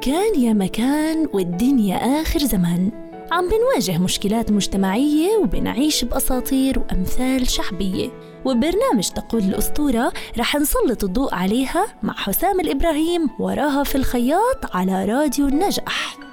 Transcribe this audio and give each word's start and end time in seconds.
كان 0.00 0.40
يا 0.40 0.52
مكان 0.52 1.28
والدنيا 1.32 1.96
آخر 1.96 2.38
زمان. 2.38 2.90
عم 3.32 3.48
بنواجه 3.48 3.98
مشكلات 3.98 4.52
مجتمعية 4.52 5.36
وبنعيش 5.36 6.04
بأساطير 6.04 6.78
وأمثال 6.78 7.48
شعبية. 7.50 8.08
وببرنامج 8.44 9.08
تقول 9.08 9.42
الأسطورة 9.42 10.12
رح 10.38 10.56
نسلط 10.56 11.04
الضوء 11.04 11.34
عليها 11.34 11.86
مع 12.02 12.14
حسام 12.14 12.60
الإبراهيم 12.60 13.30
وراها 13.38 13.84
في 13.84 13.94
الخياط 13.94 14.76
على 14.76 15.04
راديو 15.04 15.48
النجاح. 15.48 16.27